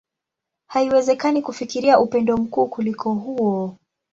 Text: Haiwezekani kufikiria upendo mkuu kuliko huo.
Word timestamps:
Haiwezekani 0.67 1.41
kufikiria 1.41 1.99
upendo 1.99 2.37
mkuu 2.37 2.67
kuliko 2.67 3.13
huo. 3.13 3.75